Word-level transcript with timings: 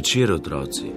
večer, 0.00 0.32
otroci. 0.32 0.92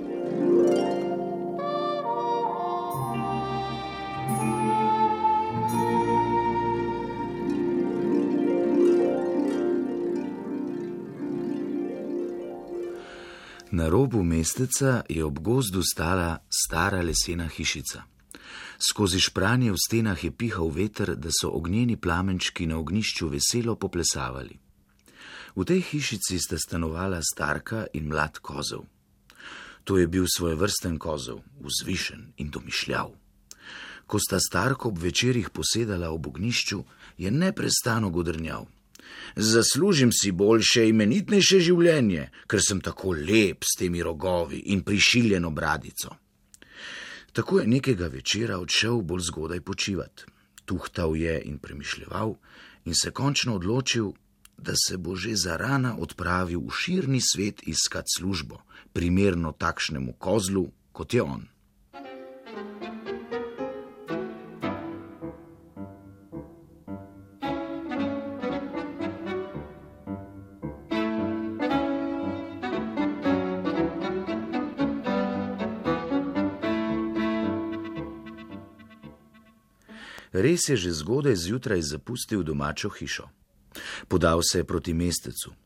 Na 13.72 13.90
robu 13.90 14.24
mesteca 14.24 15.04
je 15.10 15.26
ob 15.26 15.40
gozdu 15.40 15.82
stala 15.84 16.38
stara 16.50 17.02
lesena 17.02 17.48
hišica. 17.48 18.04
Skozi 18.80 19.20
špranje 19.20 19.72
v 19.72 19.78
stenah 19.88 20.24
je 20.24 20.32
pihal 20.32 20.72
veter, 20.72 21.16
da 21.16 21.28
so 21.28 21.52
ognjeni 21.52 22.00
plamenčki 22.00 22.68
na 22.68 22.80
ognišču 22.80 23.28
veselo 23.28 23.76
poplesavali. 23.76 24.60
V 25.56 25.62
tej 25.68 25.82
hišici 25.86 26.40
sta 26.40 26.58
stanovala 26.58 27.20
starka 27.22 27.86
in 27.94 28.08
mlad 28.08 28.40
kozel. 28.40 28.93
To 29.84 29.98
je 29.98 30.08
bil 30.08 30.26
svoj 30.28 30.56
vrsten 30.56 30.98
kozel, 30.98 31.42
vzvišen 31.60 32.34
in 32.38 32.50
domišljav. 32.50 33.12
Ko 34.08 34.20
sta 34.20 34.40
starko 34.40 34.90
ob 34.90 35.00
večerjih 35.00 35.50
posedala 35.50 36.12
ob 36.12 36.28
ognišču, 36.28 36.84
je 37.18 37.32
neprestano 37.32 38.10
godrnjal. 38.10 38.66
Zaslužim 39.36 40.12
si 40.12 40.32
boljše, 40.32 40.88
imenitnejše 40.90 41.60
življenje, 41.60 42.30
ker 42.48 42.62
sem 42.62 42.82
tako 42.82 43.16
lep 43.18 43.66
s 43.66 43.78
temi 43.80 44.04
rogovi 44.04 44.64
in 44.74 44.84
prišiljeno 44.84 45.52
bradico. 45.52 46.16
Tako 47.34 47.60
je 47.60 47.68
nekega 47.68 48.08
večera 48.08 48.60
odšel 48.62 49.02
bolj 49.02 49.24
zgodaj 49.30 49.62
počivati. 49.62 50.26
Tuhtal 50.66 51.16
je 51.18 51.42
in 51.46 51.58
premišljeval, 51.58 52.36
in 52.86 52.96
se 52.96 53.12
končno 53.12 53.56
odločil, 53.56 54.14
da 54.58 54.74
se 54.88 54.98
bo 54.98 55.16
že 55.16 55.36
za 55.36 55.58
rana 55.58 55.98
odpravil 56.00 56.62
v 56.62 56.72
širni 56.72 57.22
svet 57.22 57.64
iskat 57.68 58.06
službo, 58.18 58.62
primerno 58.94 59.52
takšnemu 59.52 60.14
kozlu, 60.22 60.70
kot 60.92 61.14
je 61.14 61.22
on. 61.22 61.50
Res 80.34 80.66
je 80.70 80.76
že 80.76 80.92
zgodaj 80.92 81.36
zjutraj 81.36 81.82
zapustil 81.82 82.44
domačo 82.44 82.90
hišo. 82.90 83.30
Podal 84.08 84.42
se 84.42 84.60
je 84.60 84.64
proti 84.64 84.94
mestecu. 84.94 85.63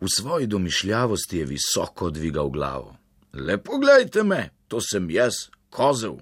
V 0.00 0.06
svoji 0.16 0.46
domišljavosti 0.46 1.38
je 1.38 1.44
visoko 1.46 2.10
dvigal 2.10 2.50
glavo. 2.50 2.96
Lepo 3.32 3.78
gledajte 3.78 4.22
me, 4.22 4.50
to 4.68 4.80
sem 4.80 5.10
jaz, 5.10 5.32
kozel. 5.70 6.16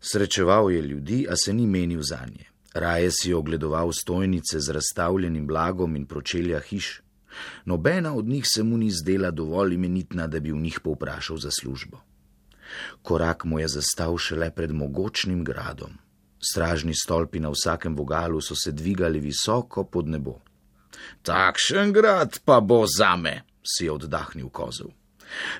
Srečeval 0.00 0.70
je 0.70 0.82
ljudi, 0.82 1.26
a 1.30 1.36
se 1.36 1.52
ni 1.52 1.66
menil 1.66 2.02
za 2.02 2.26
nje. 2.26 2.46
Raje 2.74 3.10
si 3.10 3.32
ogledoval 3.32 3.92
stojnice 3.92 4.60
z 4.60 4.68
razstavljenim 4.68 5.46
blagom 5.46 5.96
in 5.96 6.06
pročelja 6.06 6.60
hiš. 6.60 7.00
Nobena 7.64 8.14
od 8.14 8.26
njih 8.26 8.44
se 8.54 8.62
mu 8.62 8.76
ni 8.76 8.90
zdela 8.90 9.30
dovolj 9.30 9.74
imenitna, 9.74 10.26
da 10.26 10.40
bi 10.40 10.52
v 10.52 10.56
njih 10.56 10.80
povprašal 10.80 11.36
za 11.36 11.50
službo. 11.60 12.00
Korak 13.02 13.44
mu 13.44 13.58
je 13.58 13.68
zastal 13.68 14.18
šele 14.18 14.50
pred 14.50 14.72
mogočnim 14.72 15.44
gradom. 15.44 15.98
Stražni 16.50 16.94
stolpi 16.94 17.40
na 17.40 17.48
vsakem 17.48 17.96
vogalu 17.96 18.40
so 18.40 18.54
se 18.54 18.72
dvigali 18.72 19.20
visoko 19.20 19.84
pod 19.84 20.08
nebo. 20.08 20.38
Takšen 21.22 21.92
grad 21.92 22.38
pa 22.44 22.60
bo 22.60 22.84
zame, 22.86 23.42
si 23.64 23.84
je 23.84 23.92
oddahnil 23.92 24.48
kozel. 24.48 24.92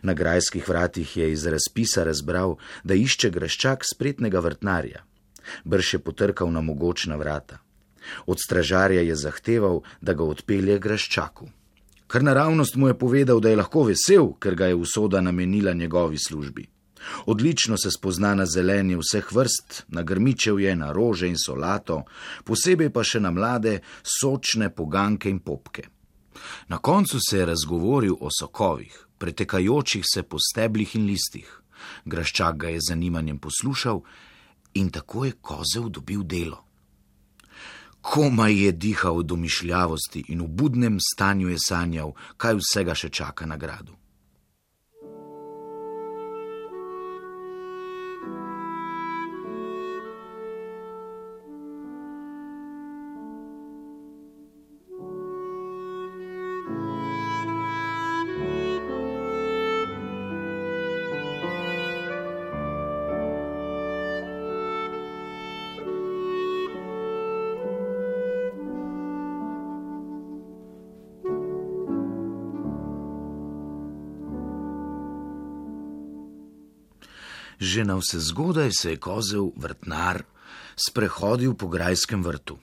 Na 0.02 0.14
grajskih 0.14 0.68
vratih 0.68 1.16
je 1.16 1.32
iz 1.32 1.46
razpisa 1.46 2.04
razbral, 2.04 2.56
da 2.84 2.94
išče 2.94 3.30
graščak 3.30 3.84
spretnega 3.84 4.40
vrtnarja. 4.40 5.02
Brž 5.64 5.94
je 5.94 5.98
potrkal 5.98 6.50
na 6.52 6.60
mogočna 6.60 7.16
vrata. 7.16 7.58
Od 8.26 8.38
stražarja 8.38 9.02
je 9.02 9.16
zahteval, 9.16 9.82
da 10.00 10.14
ga 10.14 10.24
odpelje 10.24 10.78
graščaku. 10.78 11.48
Kar 12.06 12.22
naravnost 12.22 12.76
mu 12.76 12.88
je 12.88 12.98
povedal, 12.98 13.40
da 13.40 13.50
je 13.50 13.56
lahko 13.56 13.82
vesel, 13.88 14.32
ker 14.38 14.54
ga 14.54 14.70
je 14.70 14.74
usoda 14.74 15.20
namenila 15.20 15.72
njegovi 15.72 16.18
službi. 16.18 16.68
Odlično 17.26 17.76
se 17.76 17.90
spozna 17.90 18.34
na 18.34 18.46
zelenje 18.46 18.96
vseh 18.96 19.32
vrst, 19.32 19.84
na 19.88 20.02
grmičev 20.02 20.60
je, 20.60 20.76
na 20.76 20.92
rože 20.92 21.28
in 21.28 21.38
solato, 21.38 22.04
posebej 22.44 22.90
pa 22.90 23.04
še 23.04 23.20
na 23.20 23.30
mlade, 23.30 23.80
sočne 24.02 24.70
poganke 24.74 25.30
in 25.30 25.38
popke. 25.38 25.88
Na 26.68 26.78
koncu 26.78 27.18
se 27.30 27.38
je 27.38 27.46
razgovoril 27.46 28.16
o 28.20 28.30
sokovih, 28.40 29.06
pretekajočih 29.18 30.04
se 30.14 30.22
po 30.22 30.38
steblih 30.38 30.96
in 30.96 31.06
listih. 31.06 31.48
Graščak 32.04 32.56
ga 32.56 32.68
je 32.68 32.80
zanimanjem 32.88 33.38
poslušal 33.38 34.00
in 34.74 34.90
tako 34.90 35.24
je 35.24 35.32
kozel 35.40 35.88
dobil 35.88 36.22
delo. 36.22 36.62
Komaj 38.00 38.54
je 38.54 38.72
dihal 38.72 39.18
v 39.18 39.26
domišljavosti 39.26 40.24
in 40.28 40.42
v 40.42 40.48
budnem 40.48 40.98
stanju 41.02 41.48
je 41.48 41.58
sanjal, 41.58 42.12
kaj 42.36 42.60
vsega 42.60 42.94
še 42.94 43.10
čaka 43.10 43.46
na 43.46 43.56
gradu. 43.56 43.96
Že 77.60 77.84
na 77.84 77.96
vse 77.96 78.20
zgodaj 78.20 78.70
se 78.72 78.90
je 78.90 78.96
kozel 78.96 79.50
vrtnar 79.56 80.22
sprehodil 80.76 81.54
po 81.54 81.68
grajskem 81.68 82.22
vrtu. 82.22 82.58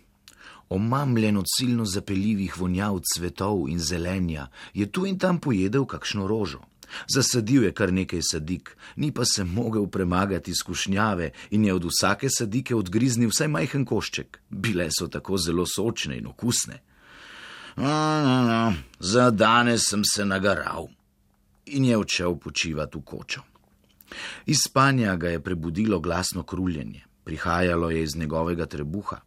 Omamljen 0.70 1.38
od 1.38 1.46
silno 1.58 1.86
zapeljivih 1.86 2.58
vonjav 2.58 3.00
cvetov 3.14 3.66
in 3.70 3.80
zelenja, 3.80 4.48
je 4.74 4.92
tu 4.92 5.06
in 5.06 5.20
tam 5.20 5.40
pojedel 5.40 5.86
kakšno 5.86 6.28
rožo. 6.28 6.62
Zasadil 7.08 7.64
je 7.64 7.72
kar 7.74 7.94
nekaj 7.94 8.22
sadik, 8.22 8.78
ni 8.96 9.12
pa 9.12 9.26
se 9.26 9.44
mogel 9.44 9.88
premagati 9.88 10.54
skušnjave 10.56 11.32
in 11.52 11.66
je 11.66 11.74
od 11.74 11.86
vsake 11.86 12.30
sadike 12.30 12.76
odgriznil 12.76 13.30
vsaj 13.30 13.48
majhen 13.48 13.86
košček. 13.86 14.40
Bile 14.50 14.90
so 14.92 15.08
tako 15.08 15.38
zelo 15.38 15.66
sočne 15.66 16.18
in 16.18 16.28
okusne. 16.28 16.82
No, 17.76 18.22
no, 18.24 18.44
no, 18.46 18.74
za 19.00 19.32
danes 19.32 19.90
sem 19.90 20.04
se 20.06 20.26
nagaral 20.26 20.88
in 21.66 21.86
je 21.86 21.98
odšel 21.98 22.36
počivati 22.36 22.98
v 22.98 23.02
kočo. 23.02 23.42
Iz 24.46 24.58
spanja 24.66 25.16
ga 25.16 25.30
je 25.30 25.44
prebudilo 25.44 26.00
glasno 26.00 26.44
kruljenje, 26.44 27.04
prihajalo 27.24 27.90
je 27.90 28.04
iz 28.04 28.16
njegovega 28.16 28.66
trebuha. 28.66 29.20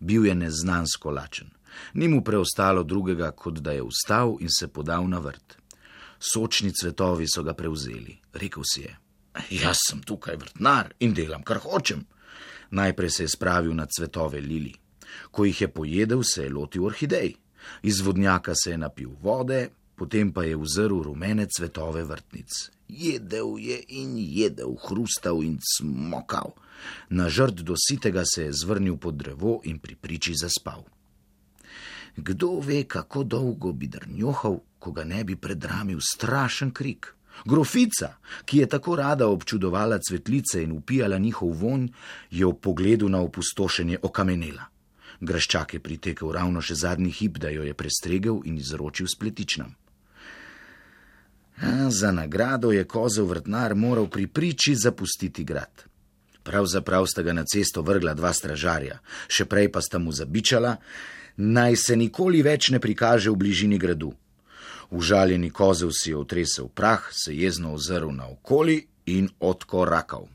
Bil 0.00 0.26
je 0.26 0.34
neznansko 0.34 1.10
lačen, 1.10 1.50
ni 1.94 2.08
mu 2.08 2.24
preostalo 2.24 2.82
drugega, 2.82 3.30
kot 3.30 3.58
da 3.58 3.72
je 3.72 3.82
vstal 3.82 4.36
in 4.40 4.48
se 4.50 4.68
podal 4.68 5.08
na 5.08 5.18
vrt. 5.18 5.56
Sočni 6.18 6.72
cvetovi 6.72 7.26
so 7.28 7.42
ga 7.42 7.54
prevzeli, 7.54 8.18
rekel 8.32 8.62
si 8.64 8.80
je: 8.80 8.96
Jaz 9.50 9.76
sem 9.88 10.00
tukaj 10.02 10.36
vrtnar 10.36 10.94
in 11.00 11.14
delam, 11.14 11.42
kar 11.42 11.58
hočem. 11.58 12.06
Najprej 12.70 13.10
se 13.10 13.22
je 13.24 13.28
spravil 13.28 13.74
na 13.74 13.86
cvetove 13.86 14.40
lili. 14.40 14.74
Ko 15.30 15.44
jih 15.44 15.60
je 15.60 15.68
pojedel, 15.68 16.22
se 16.22 16.42
je 16.42 16.52
lotil 16.52 16.84
orhidej. 16.84 17.34
Iz 17.82 18.00
vodnjaka 18.00 18.54
se 18.54 18.70
je 18.70 18.78
napil 18.78 19.10
vode, 19.22 19.68
potem 19.96 20.32
pa 20.32 20.44
je 20.44 20.56
vzrl 20.56 21.02
rumene 21.02 21.46
cvetove 21.48 22.04
vrtnic. 22.04 22.70
Jedel 22.88 23.58
je 23.58 23.80
in 23.88 24.14
jedel, 24.18 24.76
hrustal 24.86 25.42
in 25.42 25.58
smokal. 25.58 26.54
Na 27.10 27.28
žrt 27.28 27.64
do 27.66 27.74
sitega 27.74 28.22
se 28.24 28.46
je 28.46 28.52
zvrnil 28.52 28.96
pod 28.96 29.16
drevo 29.16 29.60
in 29.64 29.78
pri 29.78 29.96
priči 29.96 30.36
zaspal. 30.36 30.84
Kdo 32.16 32.60
ve, 32.60 32.84
kako 32.84 33.24
dolgo 33.24 33.72
bi 33.72 33.88
drnjohal, 33.88 34.60
ko 34.78 34.92
ga 34.92 35.04
ne 35.04 35.24
bi 35.24 35.36
predramil 35.36 35.98
strašen 36.00 36.70
krik. 36.70 37.12
Grofica, 37.44 38.16
ki 38.44 38.58
je 38.58 38.66
tako 38.66 38.96
rada 38.96 39.28
občudovala 39.28 39.98
cvetlice 39.98 40.62
in 40.62 40.72
upijala 40.72 41.18
njihov 41.18 41.52
vonj, 41.52 41.88
je 42.30 42.46
ob 42.46 42.60
pogledu 42.60 43.08
na 43.08 43.20
opustošenje 43.20 43.98
okamenela. 44.02 44.64
Graščak 45.20 45.74
je 45.74 45.80
pritekel 45.80 46.32
ravno 46.32 46.60
še 46.60 46.74
zadnji 46.74 47.10
hip, 47.10 47.38
da 47.38 47.48
jo 47.48 47.64
je 47.64 47.74
prestregel 47.74 48.40
in 48.44 48.56
izročil 48.58 49.08
spletičnam. 49.08 49.74
Za 51.88 52.12
nagrado 52.12 52.72
je 52.72 52.84
kozel 52.84 53.26
vrtnar 53.26 53.74
moral 53.74 54.08
pri 54.08 54.26
priči 54.26 54.74
zapustiti 54.74 55.44
grad. 55.44 55.84
Pravzaprav 56.42 57.06
sta 57.06 57.22
ga 57.22 57.32
na 57.32 57.44
cesto 57.44 57.82
vrgla 57.82 58.14
dva 58.14 58.32
stražarja, 58.32 59.00
še 59.28 59.48
prej 59.50 59.72
pa 59.72 59.80
sta 59.82 59.98
mu 59.98 60.12
zabičala, 60.12 60.76
naj 61.36 61.76
se 61.76 61.96
nikoli 61.96 62.42
več 62.42 62.70
ne 62.70 62.78
prikaže 62.78 63.32
v 63.32 63.40
bližini 63.40 63.78
gradu. 63.78 64.12
Užaljeni 64.90 65.50
kozel 65.50 65.90
si 65.90 66.12
je 66.12 66.16
otresel 66.16 66.68
prah, 66.68 67.08
se 67.10 67.34
jezno 67.34 67.74
ozrl 67.74 68.12
na 68.14 68.28
okoli 68.30 68.84
in 69.06 69.28
odkorakal. 69.40 70.28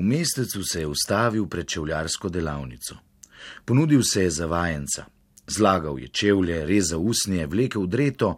V 0.00 0.02
mestecu 0.02 0.62
se 0.64 0.80
je 0.80 0.86
ustavil 0.86 1.46
pred 1.46 1.66
čevljarsko 1.66 2.28
delavnico. 2.28 2.94
Ponudil 3.64 4.02
se 4.02 4.22
je 4.22 4.30
za 4.30 4.46
vajenca. 4.46 5.04
Zlagal 5.46 5.98
je 5.98 6.08
čevlje, 6.08 6.66
rezal 6.66 7.00
usnje, 7.00 7.46
vlekel 7.46 7.86
dreto, 7.86 8.36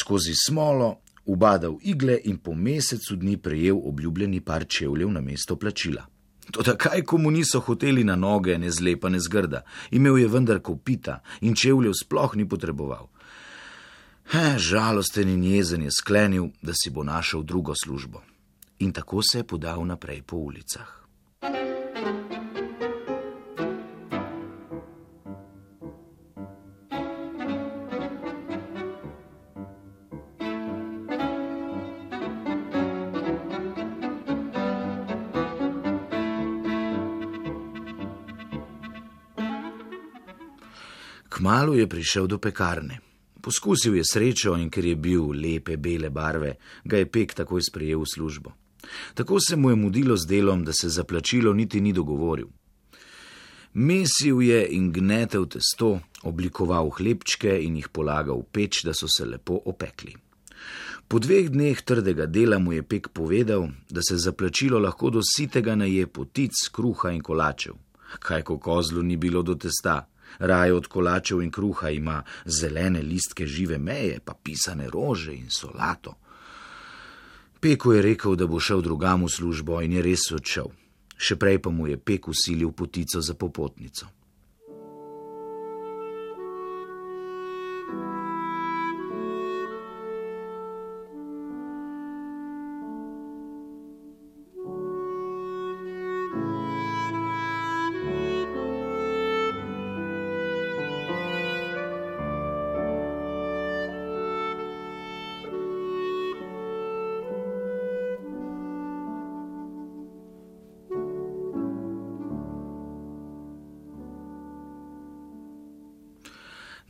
skozi 0.00 0.32
smolo, 0.46 1.00
ubadal 1.24 1.76
igle 1.82 2.16
in 2.24 2.38
po 2.38 2.54
mesecu 2.54 3.16
dni 3.16 3.36
prejel 3.36 3.76
obljubljeni 3.84 4.40
par 4.40 4.64
čevljev 4.68 5.10
na 5.10 5.20
mesto 5.20 5.56
plačila. 5.56 6.06
Toda 6.50 6.76
kaj 6.76 7.02
komu 7.02 7.30
niso 7.30 7.60
hoteli 7.60 8.04
na 8.04 8.16
noge, 8.16 8.56
ne 8.58 8.70
zlepa, 8.70 9.08
ne 9.08 9.20
zgrda, 9.20 9.62
imel 9.90 10.18
je 10.18 10.28
vendar 10.28 10.60
kopita 10.60 11.20
in 11.40 11.54
čevljev 11.54 11.92
sploh 11.92 12.36
ni 12.36 12.48
potreboval. 12.48 13.10
He, 14.32 14.58
žalosten 14.58 15.28
in 15.28 15.44
jezen 15.44 15.82
je 15.82 15.90
sklenil, 15.90 16.48
da 16.62 16.72
si 16.72 16.90
bo 16.90 17.04
našel 17.04 17.42
drugo 17.42 17.74
službo. 17.84 18.22
In 18.78 18.92
tako 18.92 19.20
se 19.22 19.38
je 19.38 19.44
podal 19.44 19.84
naprej 19.86 20.22
po 20.22 20.36
ulicah. 20.36 21.01
Kmalu 41.32 41.74
je 41.74 41.86
prišel 41.88 42.26
do 42.26 42.36
pekarne. 42.38 43.00
Poskusil 43.40 43.96
je 43.96 44.04
srečo 44.04 44.52
in 44.60 44.68
ker 44.70 44.84
je 44.84 44.96
bil 44.96 45.32
lepe 45.32 45.78
bele 45.80 46.10
barve, 46.10 46.58
ga 46.84 47.00
je 47.00 47.08
pek 47.08 47.32
takoj 47.34 47.62
sprejel 47.64 48.04
v 48.04 48.10
službo. 48.14 48.52
Tako 49.14 49.40
se 49.40 49.56
mu 49.56 49.70
je 49.70 49.76
mudilo 49.76 50.16
z 50.16 50.26
delom, 50.28 50.64
da 50.64 50.72
se 50.72 50.88
za 50.88 51.04
plačilo 51.04 51.52
niti 51.52 51.80
ni 51.80 51.92
dogovoril. 51.92 52.50
Mesil 53.74 54.42
je 54.42 54.66
in 54.76 54.92
gnetel 54.92 55.48
testo, 55.48 56.00
oblikoval 56.22 56.90
hlebčke 56.90 57.56
in 57.64 57.80
jih 57.80 57.88
polagal 57.88 58.44
v 58.44 58.48
peč, 58.52 58.84
da 58.84 58.92
so 58.92 59.08
se 59.08 59.24
lepo 59.24 59.56
opekli. 59.64 60.12
Po 61.08 61.18
dveh 61.18 61.48
dneh 61.48 61.80
trdega 61.80 62.26
dela 62.26 62.58
mu 62.58 62.76
je 62.76 62.82
pek 62.82 63.08
povedal, 63.08 63.70
da 63.88 64.04
se 64.04 64.20
za 64.20 64.32
plačilo 64.32 64.78
lahko 64.78 65.10
do 65.10 65.24
sitega 65.24 65.74
naje 65.74 66.06
potic, 66.06 66.52
kruha 66.72 67.16
in 67.16 67.24
kolačev. 67.24 67.74
Kaj 68.20 68.42
ko 68.42 68.58
kozlu 68.58 69.02
ni 69.02 69.16
bilo 69.16 69.42
do 69.42 69.54
testa, 69.56 70.11
Raje 70.38 70.74
od 70.74 70.86
kolačev 70.86 71.42
in 71.42 71.50
kruha 71.50 71.90
ima 71.90 72.22
zelene 72.44 73.02
listke 73.02 73.46
žive 73.46 73.78
meje, 73.78 74.20
pa 74.24 74.34
pisane 74.34 74.90
rože 74.90 75.34
in 75.34 75.50
solato. 75.50 76.14
Peku 77.60 77.92
je 77.92 78.02
rekel, 78.02 78.36
da 78.36 78.46
bo 78.46 78.60
šel 78.60 78.82
drugam 78.82 79.24
v 79.24 79.28
službo 79.30 79.80
in 79.82 79.92
je 79.92 80.02
res 80.02 80.30
odšel. 80.34 80.72
Še 81.16 81.36
prej 81.38 81.60
pa 81.62 81.70
mu 81.70 81.86
je 81.86 81.96
pek 81.96 82.28
usilil 82.28 82.72
potico 82.72 83.20
za 83.20 83.34
popotnico. 83.34 84.21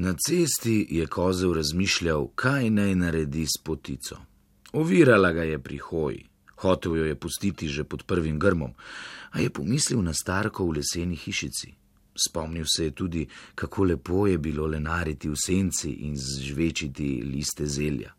Na 0.02 0.14
cesti 0.26 0.86
je 0.90 1.06
kozel 1.06 1.52
razmišljal, 1.54 2.24
kaj 2.34 2.70
naj 2.70 2.94
naredi 2.94 3.44
s 3.46 3.60
potico. 3.64 4.16
Ovirala 4.72 5.30
ga 5.32 5.42
je 5.42 5.58
pri 5.62 5.76
hoji, 5.78 6.24
hotel 6.56 6.96
jo 6.96 7.04
je 7.04 7.14
pustiti 7.14 7.68
že 7.68 7.84
pod 7.84 8.02
prvim 8.02 8.38
grmom, 8.38 8.72
a 9.30 9.40
je 9.40 9.50
pomislil 9.50 10.02
na 10.02 10.14
starko 10.14 10.66
v 10.66 10.72
leseni 10.78 11.16
hišici. 11.16 11.70
Spomnil 12.26 12.64
se 12.76 12.84
je 12.84 12.90
tudi, 12.90 13.26
kako 13.54 13.84
lepo 13.84 14.26
je 14.26 14.38
bilo 14.38 14.66
lenariti 14.66 15.28
v 15.28 15.38
senci 15.38 15.90
in 15.90 16.16
zžvečiti 16.16 17.22
liste 17.22 17.66
zelja. 17.66 18.10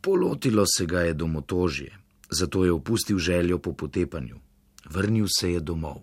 Polotilo 0.00 0.64
se 0.66 0.86
ga 0.86 1.00
je 1.00 1.14
domotožje, 1.14 1.92
zato 2.30 2.64
je 2.64 2.72
opustil 2.72 3.18
željo 3.18 3.58
po 3.58 3.72
potepanju. 3.72 4.40
Vrnil 4.90 5.26
se 5.28 5.52
je 5.52 5.60
domov. 5.60 6.00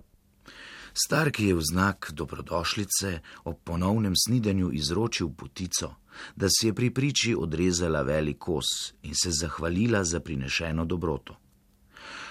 Star, 1.00 1.32
ki 1.32 1.46
je 1.48 1.56
v 1.56 1.64
znak 1.64 2.12
dobrodošlice 2.12 3.22
ob 3.48 3.64
ponovnem 3.64 4.16
snidenju 4.20 4.72
izročil 4.76 5.30
potico, 5.32 5.96
da 6.36 6.52
si 6.52 6.68
je 6.68 6.74
pri 6.76 6.90
priči 6.92 7.32
odrezala 7.36 8.02
velik 8.04 8.38
kos 8.38 8.92
in 9.08 9.16
se 9.16 9.32
zahvalila 9.32 10.04
za 10.04 10.20
prinešeno 10.20 10.86
dobroto. 10.86 11.38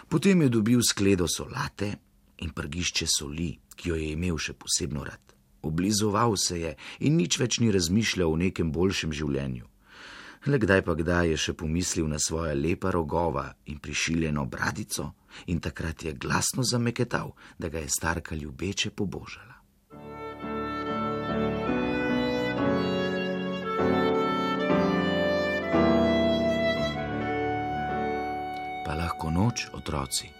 Potem 0.09 0.43
je 0.43 0.49
dobil 0.49 0.81
skledo 0.85 1.25
solate 1.29 1.97
in 2.45 2.53
prgišče 2.53 3.07
soli, 3.09 3.57
ki 3.77 3.89
jo 3.89 3.97
je 3.97 4.13
imel 4.13 4.37
še 4.37 4.53
posebno 4.53 5.05
rad. 5.05 5.33
Oblizoval 5.63 6.37
se 6.37 6.61
je 6.61 6.77
in 7.01 7.17
nič 7.17 7.39
več 7.41 7.61
ni 7.65 7.73
razmišljal 7.73 8.29
o 8.29 8.37
nekem 8.37 8.73
boljšem 8.73 9.13
življenju. 9.13 9.65
Le 10.47 10.59
kdaj 10.61 10.85
pa 10.85 10.93
kdaj 10.95 11.33
je 11.33 11.37
še 11.37 11.53
pomislil 11.57 12.05
na 12.09 12.21
svoja 12.21 12.53
lepa 12.55 12.93
rogova 12.93 13.49
in 13.67 13.81
prišiljeno 13.81 14.45
bradico, 14.45 15.15
in 15.47 15.61
takrat 15.61 16.05
je 16.05 16.13
glasno 16.13 16.63
zameketal, 16.63 17.33
da 17.59 17.69
ga 17.69 17.79
je 17.79 17.89
starka 17.89 18.35
ljubeče 18.35 18.91
pobožala. 18.91 19.55
Pa 28.85 28.95
lahko 28.95 29.31
noč, 29.31 29.67
otroci. 29.73 30.38